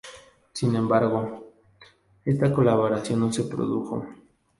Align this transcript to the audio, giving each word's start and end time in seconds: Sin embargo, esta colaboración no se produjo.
Sin 0.53 0.75
embargo, 0.75 1.51
esta 2.25 2.51
colaboración 2.51 3.19
no 3.19 3.31
se 3.31 3.43
produjo. 3.43 4.03